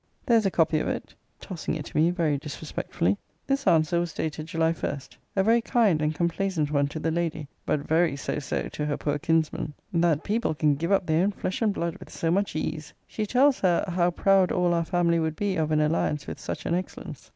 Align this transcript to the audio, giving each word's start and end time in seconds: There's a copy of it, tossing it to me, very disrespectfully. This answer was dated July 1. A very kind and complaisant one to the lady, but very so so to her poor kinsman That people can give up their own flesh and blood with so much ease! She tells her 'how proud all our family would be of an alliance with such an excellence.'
There's 0.25 0.47
a 0.47 0.49
copy 0.49 0.79
of 0.79 0.87
it, 0.87 1.13
tossing 1.39 1.75
it 1.75 1.85
to 1.85 1.95
me, 1.95 2.09
very 2.09 2.35
disrespectfully. 2.39 3.19
This 3.45 3.67
answer 3.67 3.99
was 3.99 4.13
dated 4.13 4.47
July 4.47 4.71
1. 4.71 4.99
A 5.35 5.43
very 5.43 5.61
kind 5.61 6.01
and 6.01 6.15
complaisant 6.15 6.71
one 6.71 6.87
to 6.87 6.97
the 6.99 7.11
lady, 7.11 7.47
but 7.67 7.81
very 7.81 8.15
so 8.15 8.39
so 8.39 8.67
to 8.67 8.85
her 8.87 8.97
poor 8.97 9.19
kinsman 9.19 9.75
That 9.93 10.23
people 10.23 10.55
can 10.55 10.73
give 10.73 10.91
up 10.91 11.05
their 11.05 11.23
own 11.23 11.33
flesh 11.33 11.61
and 11.61 11.71
blood 11.71 11.97
with 11.99 12.09
so 12.09 12.31
much 12.31 12.55
ease! 12.55 12.93
She 13.05 13.27
tells 13.27 13.59
her 13.59 13.85
'how 13.89 14.09
proud 14.09 14.51
all 14.51 14.73
our 14.73 14.85
family 14.85 15.19
would 15.19 15.35
be 15.35 15.55
of 15.55 15.69
an 15.69 15.79
alliance 15.81 16.25
with 16.25 16.39
such 16.39 16.65
an 16.65 16.73
excellence.' 16.73 17.29